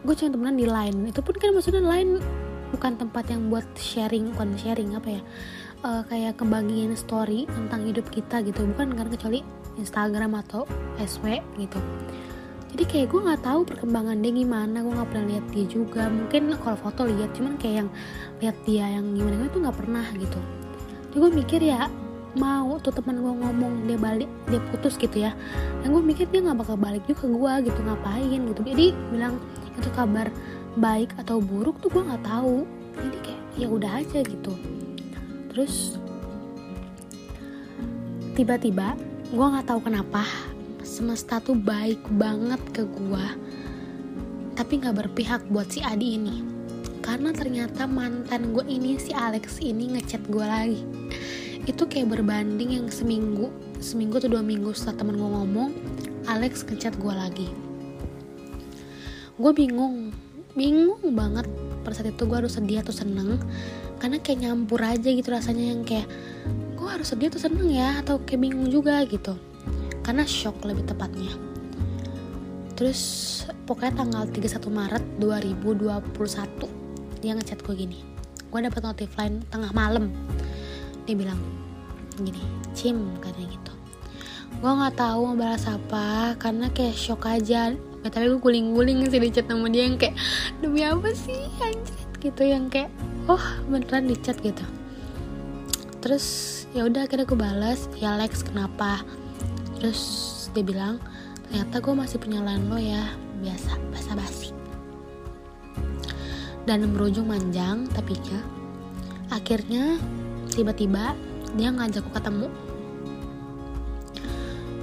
Gue 0.00 0.14
cuma 0.16 0.32
temenan 0.32 0.56
di 0.56 0.64
line 0.64 0.98
itu 1.12 1.20
pun 1.20 1.36
kan 1.36 1.52
maksudnya 1.52 1.84
line 1.84 2.16
bukan 2.70 2.98
tempat 2.98 3.30
yang 3.30 3.50
buat 3.50 3.66
sharing 3.74 4.34
bukan 4.34 4.54
sharing 4.58 4.94
apa 4.94 5.18
ya 5.18 5.22
uh, 5.84 6.02
kayak 6.06 6.40
kebagian 6.40 6.92
story 6.96 7.48
tentang 7.48 7.84
hidup 7.88 8.06
kita 8.12 8.44
gitu. 8.44 8.64
Bukan 8.64 8.96
kan 8.96 9.08
kecuali 9.08 9.40
Instagram 9.80 10.36
atau 10.40 10.68
SW 11.00 11.40
gitu. 11.56 11.80
Jadi 12.70 12.84
kayak 12.86 13.06
gue 13.10 13.20
nggak 13.26 13.42
tahu 13.42 13.60
perkembangan 13.66 14.22
dia 14.22 14.30
gimana 14.30 14.78
gue 14.78 14.94
nggak 14.94 15.10
pernah 15.10 15.26
lihat 15.26 15.44
dia 15.50 15.66
juga. 15.66 16.02
Mungkin 16.06 16.54
kalau 16.62 16.78
foto 16.78 17.02
lihat 17.02 17.34
cuman 17.34 17.58
kayak 17.58 17.76
yang 17.84 17.90
lihat 18.38 18.56
dia 18.62 18.84
yang 18.86 19.06
gimana 19.10 19.34
gue 19.42 19.50
tuh 19.50 19.60
nggak 19.66 19.78
pernah 19.78 20.06
gitu. 20.14 20.40
Jadi 21.10 21.16
gue 21.18 21.30
mikir 21.34 21.60
ya 21.66 21.90
mau 22.38 22.78
tuh 22.78 22.94
teman 22.94 23.18
gue 23.18 23.34
ngomong 23.42 23.90
dia 23.90 23.98
balik 23.98 24.30
dia 24.46 24.62
putus 24.70 24.94
gitu 24.94 25.26
ya. 25.26 25.34
Dan 25.82 25.90
gue 25.90 26.02
mikir 26.02 26.30
dia 26.30 26.46
nggak 26.46 26.62
bakal 26.62 26.76
balik 26.78 27.02
juga 27.10 27.26
ke 27.26 27.28
gue 27.34 27.52
gitu 27.66 27.80
ngapain 27.82 28.40
gitu. 28.54 28.60
Jadi 28.62 28.86
bilang 29.10 29.34
itu 29.74 29.90
kabar 29.96 30.30
baik 30.78 31.16
atau 31.18 31.42
buruk 31.42 31.80
tuh 31.82 31.90
gue 31.90 32.02
nggak 32.04 32.26
tahu. 32.26 32.68
Jadi 33.00 33.18
kayak 33.24 33.42
ya 33.58 33.66
udah 33.66 33.92
aja 34.02 34.18
gitu. 34.22 34.54
Terus 35.50 35.98
tiba-tiba 38.38 38.94
gue 39.30 39.46
nggak 39.46 39.66
tahu 39.66 39.80
kenapa 39.82 40.22
semesta 40.86 41.38
tuh 41.38 41.54
baik 41.54 42.00
banget 42.18 42.58
ke 42.74 42.82
gue 42.82 43.26
tapi 44.58 44.76
nggak 44.76 44.96
berpihak 45.06 45.42
buat 45.48 45.72
si 45.72 45.80
Adi 45.80 46.20
ini. 46.20 46.36
Karena 47.00 47.32
ternyata 47.32 47.88
mantan 47.88 48.52
gue 48.52 48.62
ini 48.68 49.00
si 49.00 49.16
Alex 49.16 49.56
ini 49.64 49.96
ngechat 49.96 50.20
gue 50.28 50.44
lagi. 50.44 50.84
Itu 51.64 51.88
kayak 51.88 52.12
berbanding 52.12 52.76
yang 52.76 52.88
seminggu 52.92 53.48
seminggu 53.80 54.20
atau 54.20 54.28
dua 54.28 54.44
minggu 54.44 54.76
setelah 54.76 55.00
temen 55.00 55.16
gue 55.16 55.30
ngomong 55.32 55.70
Alex 56.28 56.68
ngechat 56.68 56.92
gue 57.00 57.14
lagi. 57.14 57.48
Gue 59.40 59.52
bingung 59.56 60.12
bingung 60.54 61.00
banget. 61.14 61.46
Pada 61.80 61.94
saat 61.96 62.12
itu 62.12 62.22
gue 62.28 62.36
harus 62.36 62.54
sedih 62.56 62.84
atau 62.84 62.94
seneng. 62.94 63.40
Karena 64.00 64.16
kayak 64.20 64.38
nyampur 64.46 64.80
aja 64.80 65.08
gitu 65.08 65.28
rasanya 65.28 65.76
yang 65.76 65.84
kayak 65.84 66.08
gue 66.76 66.88
harus 66.88 67.12
sedih 67.12 67.28
atau 67.28 67.40
seneng 67.40 67.68
ya? 67.68 68.00
Atau 68.00 68.22
kayak 68.24 68.40
bingung 68.40 68.68
juga 68.68 69.02
gitu. 69.04 69.36
Karena 70.00 70.24
shock 70.24 70.64
lebih 70.64 70.88
tepatnya. 70.88 71.32
Terus 72.80 73.00
pokoknya 73.68 74.04
tanggal 74.04 74.24
31 74.24 74.72
Maret 74.72 75.04
2021 75.20 76.80
dia 77.20 77.36
ngechat 77.36 77.60
gue 77.60 77.74
gini. 77.76 78.00
Gue 78.48 78.64
dapet 78.64 78.80
notif 78.80 79.12
lain 79.20 79.44
tengah 79.52 79.70
malam. 79.76 80.08
Dia 81.04 81.12
bilang 81.12 81.38
gini 82.16 82.40
cim 82.72 82.96
katanya 83.20 83.48
gitu. 83.52 83.72
Gue 84.60 84.72
nggak 84.72 84.96
tahu 84.96 85.20
mau 85.32 85.36
balas 85.36 85.64
apa 85.68 86.36
karena 86.40 86.72
kayak 86.72 86.96
shock 86.96 87.28
aja 87.28 87.76
tapi 88.08 88.32
gue 88.32 88.40
guling-guling 88.40 89.04
sih 89.12 89.20
di 89.20 89.28
chat 89.28 89.44
sama 89.44 89.68
dia 89.68 89.84
yang 89.84 90.00
kayak 90.00 90.16
demi 90.64 90.80
apa 90.80 91.12
sih 91.12 91.36
anjir? 91.60 92.00
Gitu 92.20 92.42
yang 92.48 92.72
kayak 92.72 92.88
oh 93.28 93.42
beneran 93.68 94.08
di 94.08 94.16
chat 94.16 94.40
gitu. 94.40 94.64
Terus 96.00 96.24
ya 96.72 96.88
udah 96.88 97.04
akhirnya 97.04 97.28
gue 97.28 97.38
balas 97.38 97.90
ya 98.00 98.16
Lex 98.16 98.40
kenapa? 98.40 99.04
Terus 99.76 100.00
dia 100.56 100.64
bilang 100.64 100.96
ternyata 101.50 101.82
gue 101.82 101.94
masih 101.94 102.16
punya 102.22 102.40
lain 102.40 102.70
lo 102.70 102.78
ya 102.78 103.10
biasa 103.42 103.74
basa 103.90 104.12
basi 104.14 104.50
dan 106.68 106.86
berujung 106.94 107.26
manjang 107.26 107.90
tapi 107.90 108.14
ya 108.22 108.40
akhirnya 109.34 109.98
tiba-tiba 110.54 111.18
dia 111.58 111.74
ngajak 111.74 112.06
gue 112.06 112.14
ketemu 112.14 112.46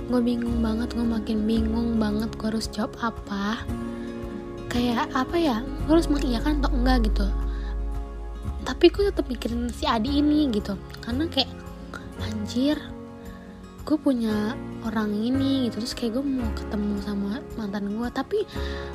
gue 0.07 0.21
bingung 0.23 0.63
banget 0.63 0.95
gue 0.95 1.03
makin 1.03 1.43
bingung 1.43 1.99
banget 1.99 2.31
gue 2.39 2.47
harus 2.47 2.71
jawab 2.71 2.95
apa. 3.03 3.67
Kayak 4.71 5.11
apa 5.11 5.35
ya 5.35 5.57
gue 5.63 5.93
harus 5.93 6.07
mengiyakan 6.07 6.63
atau 6.63 6.71
enggak 6.71 7.11
gitu. 7.11 7.27
Tapi 8.63 8.85
gue 8.91 9.03
tetap 9.11 9.27
mikirin 9.27 9.67
si 9.71 9.83
Adi 9.83 10.23
ini 10.23 10.47
gitu. 10.51 10.79
Karena 11.03 11.27
kayak 11.27 11.51
anjir 12.23 12.79
gue 13.83 13.97
punya 13.99 14.55
orang 14.87 15.11
ini 15.11 15.67
gitu. 15.67 15.83
Terus 15.83 15.91
kayak 15.91 16.19
gue 16.19 16.23
mau 16.23 16.51
ketemu 16.55 16.95
sama 17.03 17.43
mantan 17.59 17.91
gue 17.91 18.07
tapi 18.11 18.47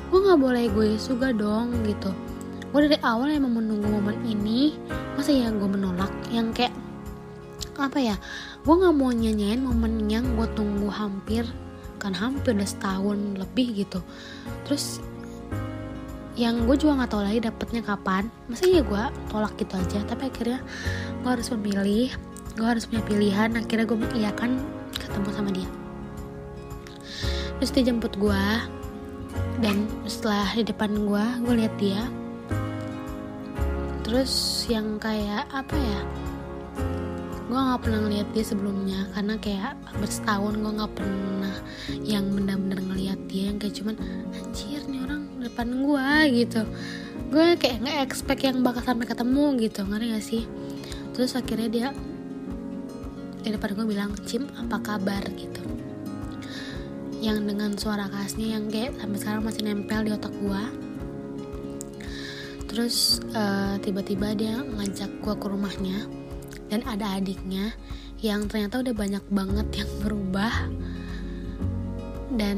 gue 0.09 0.19
nggak 0.19 0.41
boleh 0.41 0.65
gue 0.73 0.97
juga 0.97 1.29
dong 1.29 1.73
gitu. 1.85 2.09
Gue 2.73 2.89
dari 2.89 2.97
awal 3.05 3.29
emang 3.37 3.61
menunggu 3.61 3.85
momen 3.85 4.17
ini 4.25 4.73
masa 5.13 5.29
ya 5.29 5.53
gue 5.53 5.69
menolak? 5.69 6.09
Yang 6.33 6.57
kayak 6.57 6.73
apa 7.79 7.97
ya? 7.97 8.15
Gue 8.61 8.75
nggak 8.77 8.95
mau 8.95 9.09
nyanyain 9.09 9.61
momen 9.61 10.05
yang 10.11 10.37
gue 10.37 10.47
tunggu 10.53 10.89
hampir 10.93 11.45
kan 12.03 12.11
hampir 12.11 12.51
udah 12.51 12.67
setahun 12.67 13.39
lebih 13.39 13.87
gitu. 13.87 14.03
Terus 14.67 14.99
yang 16.35 16.67
gue 16.67 16.75
juga 16.75 16.99
nggak 16.99 17.11
tahu 17.15 17.23
lagi 17.23 17.39
dapetnya 17.39 17.81
kapan. 17.81 18.27
Masa 18.51 18.67
iya 18.67 18.83
gue 18.83 19.03
tolak 19.31 19.55
gitu 19.55 19.79
aja 19.79 20.03
tapi 20.03 20.27
akhirnya 20.27 20.59
gue 21.23 21.29
harus 21.31 21.47
memilih 21.55 22.11
gue 22.59 22.67
harus 22.67 22.83
punya 22.85 23.01
pilihan. 23.07 23.49
Akhirnya 23.55 23.85
gue 23.87 23.97
mengiyakan 23.97 24.59
ketemu 24.99 25.29
sama 25.31 25.49
dia. 25.55 25.69
Terus 27.57 27.71
dia 27.71 27.83
jemput 27.87 28.13
gue 28.19 28.45
dan 29.63 29.87
setelah 30.03 30.51
di 30.51 30.67
depan 30.67 30.91
gue 30.91 31.25
gue 31.47 31.53
lihat 31.63 31.73
dia. 31.79 32.03
Terus 34.03 34.67
yang 34.67 34.99
kayak 34.99 35.47
apa 35.55 35.73
ya 35.79 36.22
gue 37.53 37.61
nggak 37.61 37.85
pernah 37.85 37.99
ngeliat 38.09 38.27
dia 38.33 38.45
sebelumnya 38.49 38.99
karena 39.13 39.37
kayak 39.37 39.77
hampir 39.85 40.09
setahun 40.09 40.57
gue 40.57 40.71
nggak 40.73 40.93
pernah 40.97 41.55
yang 42.01 42.25
benar-benar 42.33 42.81
ngeliat 42.81 43.19
dia 43.29 43.53
yang 43.53 43.61
kayak 43.61 43.77
cuman 43.77 43.93
anjir 44.33 44.81
nih 44.89 45.05
orang 45.05 45.29
depan 45.37 45.67
gue 45.85 46.09
gitu. 46.33 46.61
Gue 47.29 47.53
kayak 47.61 47.85
nggak 47.85 47.97
expect 48.09 48.41
yang 48.41 48.65
bakal 48.65 48.81
sampai 48.81 49.05
ketemu 49.05 49.45
gitu. 49.69 49.85
Ngerti 49.85 50.05
gak 50.17 50.25
sih? 50.25 50.43
Terus 51.13 51.37
akhirnya 51.37 51.69
dia 51.69 51.87
di 53.45 53.53
depan 53.53 53.77
gue 53.77 53.85
bilang 53.85 54.17
Cim 54.25 54.49
apa 54.57 54.81
kabar? 54.81 55.21
Gitu. 55.37 55.61
Yang 57.21 57.37
dengan 57.53 57.69
suara 57.77 58.09
khasnya 58.09 58.57
yang 58.57 58.65
kayak 58.65 58.97
sampai 58.97 59.17
sekarang 59.21 59.45
masih 59.45 59.61
nempel 59.61 60.01
di 60.01 60.09
otak 60.09 60.33
gue 60.41 60.63
terus 62.73 63.21
uh, 63.37 63.77
tiba-tiba 63.85 64.33
dia 64.33 64.57
ngajak 64.57 65.21
gue 65.21 65.35
ke 65.37 65.45
rumahnya 65.45 66.09
dan 66.73 66.81
ada 66.89 67.21
adiknya 67.21 67.69
yang 68.25 68.49
ternyata 68.49 68.81
udah 68.81 68.97
banyak 68.97 69.21
banget 69.29 69.85
yang 69.85 69.91
berubah. 70.01 70.53
Dan 72.33 72.57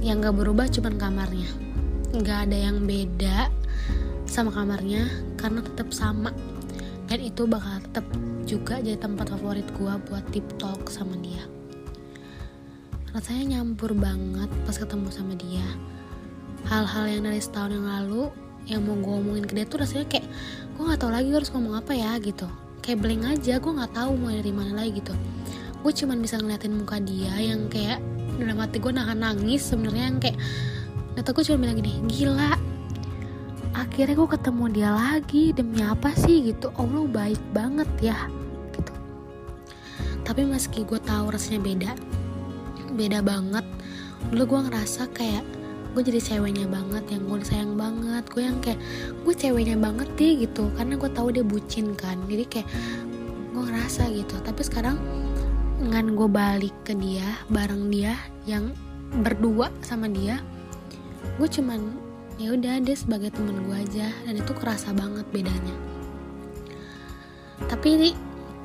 yang 0.00 0.24
gak 0.24 0.32
berubah 0.32 0.64
cuman 0.72 0.96
kamarnya. 0.96 1.52
Gak 2.24 2.48
ada 2.48 2.56
yang 2.56 2.88
beda 2.88 3.52
sama 4.24 4.48
kamarnya 4.48 5.12
karena 5.36 5.60
tetap 5.60 5.92
sama. 5.92 6.32
Dan 7.04 7.20
itu 7.20 7.44
bakal 7.44 7.84
tetap 7.84 8.08
juga 8.48 8.80
jadi 8.80 8.96
tempat 8.96 9.28
favorit 9.36 9.68
gue 9.76 9.92
buat 10.08 10.24
tip 10.32 10.48
talk 10.56 10.88
sama 10.88 11.20
dia. 11.20 11.44
Rasanya 13.12 13.60
nyampur 13.60 13.92
banget 13.92 14.48
pas 14.64 14.80
ketemu 14.80 15.12
sama 15.12 15.36
dia. 15.36 15.68
Hal-hal 16.64 17.12
yang 17.12 17.28
dari 17.28 17.44
setahun 17.44 17.76
yang 17.76 17.84
lalu 17.84 18.32
yang 18.64 18.84
mau 18.84 18.96
gue 18.96 19.14
omongin 19.20 19.44
ke 19.44 19.52
dia 19.60 19.66
tuh 19.68 19.84
rasanya 19.84 20.06
kayak 20.08 20.26
gue 20.74 20.82
nggak 20.82 21.00
tahu 21.00 21.10
lagi 21.12 21.28
harus 21.32 21.50
ngomong 21.52 21.74
apa 21.76 21.92
ya 21.92 22.16
gitu. 22.20 22.48
Kayak 22.80 22.98
blank 23.04 23.22
aja 23.36 23.54
gue 23.60 23.72
nggak 23.72 23.92
tahu 23.96 24.10
mau 24.16 24.30
dari 24.32 24.52
mana 24.52 24.72
lagi 24.72 25.00
gitu. 25.00 25.12
Gue 25.84 25.92
cuman 25.92 26.18
bisa 26.20 26.40
ngeliatin 26.40 26.72
muka 26.72 26.96
dia 27.00 27.32
yang 27.36 27.68
kayak 27.68 28.00
dalam 28.40 28.56
hati 28.58 28.80
gue 28.80 28.92
nahan 28.92 29.20
nangis 29.20 29.62
sebenarnya 29.62 30.04
yang 30.10 30.18
kayak 30.18 30.38
data 31.14 31.30
gue 31.30 31.44
cuma 31.46 31.58
bilang 31.62 31.78
gini 31.78 31.92
gila 32.10 32.58
akhirnya 33.78 34.18
gue 34.18 34.28
ketemu 34.34 34.64
dia 34.74 34.90
lagi 34.90 35.44
demi 35.54 35.78
apa 35.82 36.10
sih? 36.16 36.50
Gitu. 36.50 36.66
Allah 36.74 37.04
baik 37.06 37.42
banget 37.52 37.90
ya 38.00 38.18
gitu. 38.74 38.92
Tapi 40.24 40.40
meski 40.48 40.82
gue 40.82 40.98
tahu 40.98 41.30
rasanya 41.30 41.60
beda 41.62 41.92
beda 42.94 43.20
banget 43.26 43.66
dulu 44.30 44.56
gue 44.56 44.60
ngerasa 44.70 45.10
kayak 45.12 45.44
gue 45.94 46.02
jadi 46.02 46.18
ceweknya 46.18 46.66
banget 46.66 47.06
yang 47.06 47.22
gue 47.30 47.38
sayang 47.46 47.78
banget. 47.78 48.26
Gue 48.34 48.42
yang 48.42 48.58
kayak 48.58 48.82
gue 49.22 49.34
ceweknya 49.34 49.78
banget 49.78 50.10
deh 50.18 50.32
gitu. 50.42 50.66
Karena 50.74 50.98
gue 50.98 51.10
tahu 51.14 51.28
dia 51.30 51.46
bucin 51.46 51.94
kan. 51.94 52.18
Jadi 52.26 52.44
kayak 52.50 52.68
gue 53.54 53.62
ngerasa 53.62 54.10
gitu. 54.10 54.34
Tapi 54.42 54.60
sekarang 54.66 54.98
dengan 55.78 56.18
gue 56.18 56.26
balik 56.26 56.74
ke 56.82 56.98
dia 56.98 57.38
bareng 57.46 57.94
dia 57.94 58.18
yang 58.48 58.74
berdua 59.22 59.70
sama 59.84 60.10
dia 60.10 60.40
gue 61.38 61.46
cuman 61.50 61.92
ya 62.40 62.50
udah 62.56 62.82
dia 62.82 62.96
sebagai 62.98 63.30
temen 63.30 63.62
gue 63.70 63.76
aja. 63.78 64.10
Dan 64.26 64.34
itu 64.42 64.50
kerasa 64.50 64.90
banget 64.90 65.22
bedanya. 65.30 65.74
Tapi 67.70 67.88
ini 67.94 68.10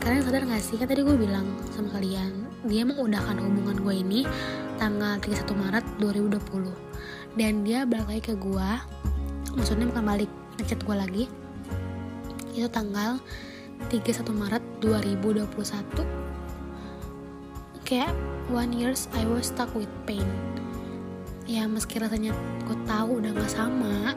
kalian 0.02 0.26
sadar 0.26 0.50
gak 0.50 0.66
sih? 0.66 0.82
Kan 0.82 0.90
tadi 0.90 1.06
gue 1.06 1.14
bilang 1.14 1.46
sama 1.78 1.94
kalian 1.94 2.50
dia 2.66 2.84
mengudahkan 2.84 3.38
hubungan 3.40 3.78
gue 3.86 3.96
ini 4.02 4.20
tanggal 4.82 5.16
31 5.22 5.56
Maret 5.56 5.86
2020 6.02 6.90
dan 7.36 7.62
dia 7.68 7.86
balik 7.86 8.08
lagi 8.10 8.24
ke 8.32 8.36
gue 8.38 8.70
maksudnya 9.54 9.86
bukan 9.90 10.06
balik 10.06 10.32
ngechat 10.58 10.82
gue 10.86 10.96
lagi. 10.96 11.24
Itu 12.54 12.68
tanggal 12.72 13.22
31 13.92 14.26
Maret 14.34 14.64
2021 14.82 15.46
kayak 17.86 18.14
one 18.54 18.70
years 18.74 19.10
I 19.18 19.26
was 19.26 19.50
stuck 19.50 19.74
with 19.74 19.90
pain. 20.06 20.26
Ya 21.50 21.66
meski 21.66 21.98
rasanya 21.98 22.34
gue 22.70 22.78
tahu 22.86 23.18
udah 23.22 23.34
gak 23.34 23.50
sama 23.50 24.14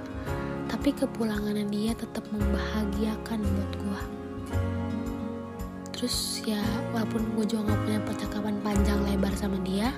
tapi 0.73 0.93
kepulangannya 0.93 1.69
dia 1.69 1.93
tetap 1.93 2.25
membahagiakan 2.33 3.39
buat 3.45 3.73
gue 3.77 4.03
terus 5.93 6.43
ya 6.43 6.59
walaupun 6.91 7.23
gue 7.39 7.47
juga 7.47 7.71
gak 7.71 7.81
punya 7.87 8.01
percakapan 8.03 8.55
panjang 8.67 8.99
lebar 9.07 9.31
sama 9.39 9.61
dia 9.63 9.95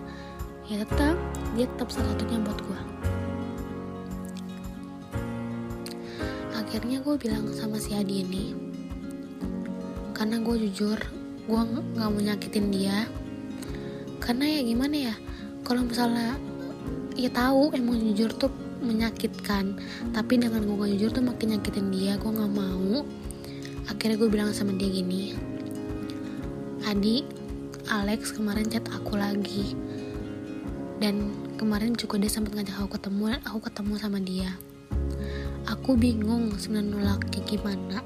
ya 0.69 0.85
tetap 0.85 1.17
dia 1.57 1.65
tetap 1.65 1.89
salah 1.89 2.13
satunya 2.13 2.37
buat 2.45 2.61
gue 2.61 2.81
akhirnya 6.75 7.07
gue 7.07 7.15
bilang 7.23 7.47
sama 7.55 7.79
si 7.79 7.95
Adi 7.95 8.27
ini 8.27 8.51
karena 10.11 10.43
gue 10.43 10.59
jujur 10.59 10.99
gue 11.47 11.61
nggak 11.71 12.11
mau 12.11 12.19
nyakitin 12.19 12.67
dia. 12.75 13.07
Karena 14.19 14.59
ya 14.59 14.61
gimana 14.67 14.97
ya 14.99 15.15
kalau 15.63 15.87
misalnya 15.87 16.35
ya 17.15 17.31
tahu 17.31 17.71
emang 17.79 18.03
jujur 18.03 18.27
tuh 18.35 18.51
menyakitkan 18.83 19.79
tapi 20.11 20.35
dengan 20.35 20.67
gue 20.67 20.75
gak 20.75 20.91
jujur 20.99 21.11
tuh 21.15 21.23
makin 21.23 21.55
nyakitin 21.55 21.95
dia 21.95 22.19
gue 22.19 22.27
nggak 22.35 22.51
mau. 22.59 23.07
Akhirnya 23.87 24.19
gue 24.19 24.27
bilang 24.35 24.51
sama 24.51 24.75
dia 24.75 24.91
gini 24.91 25.31
Adi, 26.91 27.23
Alex 27.87 28.35
kemarin 28.35 28.67
chat 28.67 28.83
aku 28.91 29.15
lagi. 29.15 29.79
Dan 30.99 31.39
kemarin 31.55 31.95
juga 31.95 32.19
dia 32.19 32.27
sempat 32.27 32.59
ngajak 32.59 32.83
aku 32.83 32.99
ketemu 32.99 33.39
aku 33.47 33.63
ketemu 33.63 33.95
sama 33.95 34.19
dia 34.19 34.59
aku 35.75 35.99
bingung 35.99 36.55
sebenarnya 36.55 36.95
nolaknya 36.95 37.41
gimana. 37.43 37.99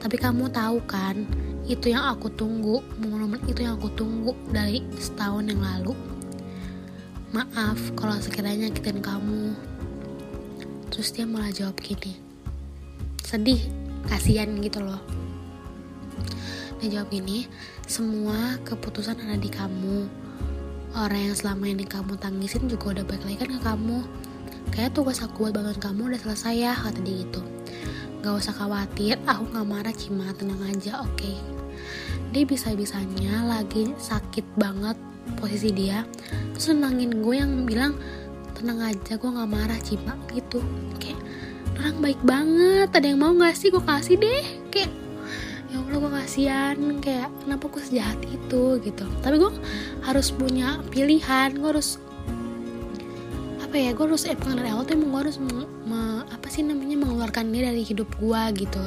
Tapi 0.00 0.16
kamu 0.16 0.48
tahu 0.48 0.80
kan 0.88 1.28
itu 1.68 1.92
yang 1.92 2.08
aku 2.08 2.32
tunggu 2.32 2.80
momen-momen 2.96 3.44
itu 3.44 3.60
yang 3.60 3.76
aku 3.76 3.92
tunggu 3.92 4.32
dari 4.48 4.80
setahun 4.96 5.52
yang 5.52 5.60
lalu. 5.60 5.92
Maaf 7.36 7.76
kalau 7.92 8.16
sekiranya 8.16 8.72
nyakitin 8.72 9.04
kamu. 9.04 9.52
Terus 10.88 11.12
dia 11.12 11.28
malah 11.28 11.52
jawab 11.52 11.76
gini 11.84 12.24
sedih 13.26 13.58
kasihan 14.06 14.48
gitu 14.62 14.80
loh. 14.80 15.02
Dia 16.78 17.00
jawab 17.00 17.10
gini 17.10 17.50
semua 17.84 18.56
keputusan 18.62 19.18
ada 19.18 19.36
di 19.36 19.50
kamu. 19.50 20.06
Orang 20.96 21.20
yang 21.28 21.36
selama 21.36 21.68
ini 21.68 21.84
kamu 21.84 22.16
tangisin 22.16 22.70
juga 22.70 22.96
udah 22.96 23.04
balik 23.04 23.26
lagi 23.28 23.36
kan 23.36 23.50
ke 23.52 23.60
kamu 23.60 23.98
kayak 24.76 24.92
tugas 24.92 25.24
aku 25.24 25.48
buat 25.48 25.56
bantuin 25.56 25.80
kamu 25.80 26.12
udah 26.12 26.20
selesai 26.20 26.54
ya 26.54 26.72
kata 26.76 27.00
dia 27.00 27.24
gitu. 27.24 27.40
Gak 28.20 28.34
usah 28.36 28.52
khawatir 28.52 29.16
aku 29.24 29.48
gak 29.56 29.66
marah 29.66 29.94
cima. 29.96 30.30
Tenang 30.36 30.60
aja 30.68 31.00
oke. 31.00 31.16
Okay? 31.16 31.36
dia 32.36 32.44
bisa-bisanya 32.44 33.48
lagi 33.48 33.96
sakit 33.96 34.44
banget 34.60 34.96
posisi 35.40 35.72
dia. 35.72 36.04
Terus 36.52 36.68
senangin 36.72 37.24
gue 37.24 37.34
yang 37.36 37.64
bilang 37.64 37.96
tenang 38.52 38.92
aja 38.92 39.16
gue 39.16 39.30
gak 39.30 39.50
marah 39.50 39.80
cima 39.80 40.12
gitu. 40.36 40.60
Kayak 41.00 41.20
orang 41.80 41.96
baik 42.04 42.20
banget 42.20 42.88
ada 42.92 43.06
yang 43.08 43.20
mau 43.24 43.32
gak 43.32 43.56
sih 43.56 43.72
gue 43.72 43.80
kasih 43.80 44.20
deh? 44.20 44.44
Kayak 44.68 44.92
ya 45.72 45.80
allah 45.80 45.96
gue 45.96 46.12
kasihan. 46.12 46.76
Kayak 47.00 47.32
kenapa 47.40 47.64
gue 47.72 47.82
sejahat 47.88 48.20
itu? 48.28 48.64
Gitu. 48.84 49.04
Tapi 49.24 49.36
gue 49.40 49.52
harus 50.04 50.28
punya 50.34 50.76
pilihan 50.92 51.56
gue 51.56 51.68
harus 51.72 51.96
apa 53.76 53.84
ya 53.84 53.92
gue 53.92 54.08
harus 54.08 54.24
eh 54.24 54.32
pengen 54.32 54.64
awal 54.72 54.88
tuh 54.88 54.96
emang 54.96 55.12
gue 55.12 55.20
harus 55.28 55.36
me, 55.36 55.68
me, 55.84 56.24
apa 56.32 56.48
sih 56.48 56.64
namanya 56.64 56.96
mengeluarkan 56.96 57.52
dia 57.52 57.68
dari 57.68 57.84
hidup 57.84 58.08
gue 58.16 58.42
gitu. 58.64 58.80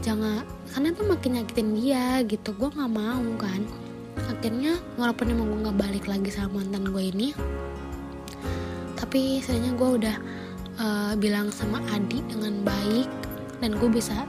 Jangan 0.00 0.40
karena 0.72 0.88
itu 0.88 1.02
makin 1.04 1.30
nyakitin 1.36 1.68
dia 1.76 2.24
gitu 2.24 2.56
gue 2.56 2.72
nggak 2.72 2.92
mau 2.96 3.20
kan. 3.36 3.60
Akhirnya 4.24 4.80
walaupun 4.96 5.36
emang 5.36 5.52
gue 5.52 5.68
nggak 5.68 5.78
balik 5.84 6.04
lagi 6.08 6.32
sama 6.32 6.64
mantan 6.64 6.88
gue 6.88 7.12
ini 7.12 7.36
tapi 8.96 9.44
sebenarnya 9.44 9.72
gue 9.76 9.90
udah 10.00 10.16
uh, 10.80 11.12
bilang 11.20 11.52
sama 11.52 11.84
Adi 11.92 12.24
dengan 12.24 12.64
baik 12.64 13.10
dan 13.60 13.76
gue 13.76 13.90
bisa 13.92 14.24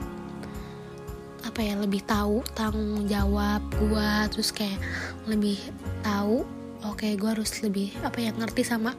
apa 1.48 1.64
ya 1.64 1.80
lebih 1.80 2.04
tahu 2.04 2.44
tanggung 2.52 3.08
jawab 3.08 3.64
gue 3.80 4.10
terus 4.36 4.52
kayak 4.52 4.76
lebih 5.24 5.56
tahu 6.04 6.44
oke 6.84 7.00
okay, 7.00 7.16
gue 7.16 7.30
harus 7.30 7.64
lebih 7.64 7.96
apa 8.04 8.20
ya 8.20 8.36
ngerti 8.36 8.68
sama 8.68 8.92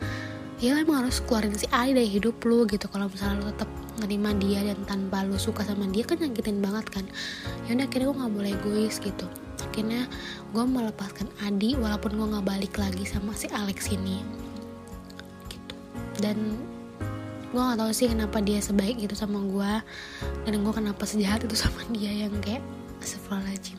ya 0.64 0.80
emang 0.80 1.04
harus 1.04 1.20
keluarin 1.20 1.52
si 1.60 1.68
Ali 1.76 1.92
dari 1.92 2.08
hidup 2.08 2.40
lu 2.48 2.64
gitu. 2.64 2.88
Kalau 2.88 3.12
misalnya 3.12 3.44
lu 3.44 3.52
tetap 3.52 3.68
nerima 4.00 4.32
dia 4.40 4.64
dan 4.64 4.80
tanpa 4.88 5.28
lu 5.28 5.36
suka 5.36 5.68
sama 5.68 5.92
dia 5.92 6.08
kan 6.08 6.24
nyakitin 6.24 6.64
banget 6.64 6.88
kan. 6.88 7.06
Ya 7.68 7.76
udah 7.76 7.86
akhirnya 7.92 8.08
gue 8.08 8.16
nggak 8.24 8.34
boleh 8.40 8.52
egois 8.56 8.96
gitu. 9.04 9.28
Akhirnya 9.60 10.08
gue 10.56 10.64
melepaskan 10.64 11.28
Adi 11.44 11.76
walaupun 11.76 12.16
gue 12.16 12.28
nggak 12.32 12.48
balik 12.48 12.74
lagi 12.80 13.04
sama 13.04 13.36
si 13.36 13.52
Alex 13.52 13.92
ini. 13.92 14.24
Gitu. 15.52 15.76
Dan 16.24 16.56
gue 17.54 17.62
gak 17.62 17.78
tahu 17.78 17.92
sih 17.94 18.10
kenapa 18.10 18.42
dia 18.42 18.58
sebaik 18.58 18.98
itu 18.98 19.14
sama 19.14 19.38
gue 19.46 19.74
dan 20.50 20.54
gue 20.58 20.74
kenapa 20.74 21.06
sejahat 21.06 21.46
itu 21.46 21.54
sama 21.54 21.86
dia 21.94 22.26
yang 22.26 22.34
kayak 22.42 22.66
astagfirullahaladzim 22.98 23.78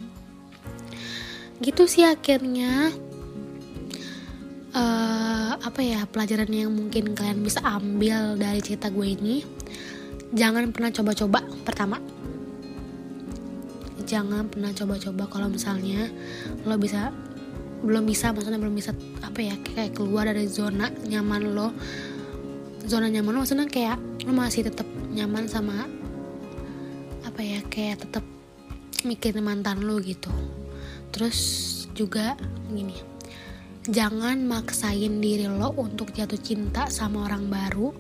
gitu 1.58 1.82
sih 1.90 2.06
akhirnya 2.06 2.94
uh, 4.74 5.52
apa 5.56 5.80
ya 5.80 6.04
pelajaran 6.04 6.50
yang 6.50 6.70
mungkin 6.74 7.14
kalian 7.14 7.40
bisa 7.40 7.62
ambil 7.62 8.36
dari 8.36 8.60
cerita 8.60 8.90
gue 8.90 9.06
ini 9.06 9.40
jangan 10.34 10.74
pernah 10.74 10.90
coba-coba 10.90 11.40
pertama. 11.62 11.96
Jangan 14.04 14.52
pernah 14.52 14.74
coba-coba 14.76 15.24
kalau 15.32 15.48
misalnya 15.48 16.10
lo 16.68 16.76
bisa 16.76 17.08
belum 17.84 18.04
bisa 18.04 18.32
maksudnya 18.32 18.60
belum 18.60 18.76
bisa 18.76 18.92
apa 19.24 19.40
ya 19.40 19.56
kayak 19.60 19.96
keluar 19.96 20.28
dari 20.28 20.50
zona 20.50 20.90
nyaman 21.08 21.54
lo. 21.54 21.72
Zona 22.84 23.08
nyaman 23.08 23.32
lo 23.32 23.38
maksudnya 23.46 23.70
kayak 23.70 23.96
lo 24.28 24.32
masih 24.36 24.68
tetap 24.68 24.84
nyaman 25.14 25.48
sama 25.48 25.88
apa 27.24 27.40
ya 27.40 27.64
kayak 27.72 28.04
tetap 28.04 28.24
mikirin 29.06 29.40
mantan 29.40 29.80
lo 29.86 29.96
gitu. 30.02 30.28
Terus 31.14 31.38
juga 31.94 32.34
gini 32.68 33.13
jangan 33.88 34.40
maksain 34.48 35.20
diri 35.20 35.44
lo 35.44 35.72
untuk 35.76 36.12
jatuh 36.16 36.40
cinta 36.40 36.88
sama 36.88 37.28
orang 37.28 37.52
baru 37.52 37.92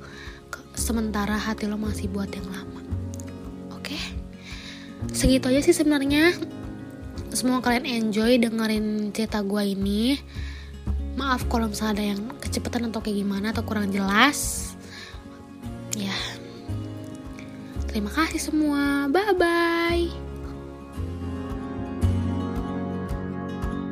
sementara 0.74 1.38
hati 1.38 1.70
lo 1.70 1.78
masih 1.78 2.10
buat 2.10 2.28
yang 2.34 2.46
lama. 2.50 2.82
Oke? 3.76 3.96
Segitu 5.14 5.48
aja 5.48 5.60
sih 5.62 5.76
sebenarnya. 5.76 6.34
Semoga 7.34 7.70
kalian 7.70 7.86
enjoy 7.86 8.38
dengerin 8.38 9.10
cerita 9.10 9.42
gue 9.42 9.62
ini. 9.74 10.18
Maaf 11.14 11.46
kalau 11.46 11.70
misalnya 11.70 11.94
ada 11.94 12.04
yang 12.14 12.20
kecepatan 12.42 12.90
atau 12.90 12.98
kayak 13.02 13.22
gimana 13.22 13.54
atau 13.54 13.62
kurang 13.62 13.90
jelas. 13.94 14.72
Ya. 15.94 16.14
Terima 17.90 18.10
kasih 18.10 18.42
semua. 18.42 19.06
Bye 19.06 19.34
bye 19.38 20.23